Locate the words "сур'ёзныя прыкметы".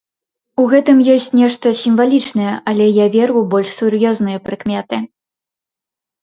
3.79-4.97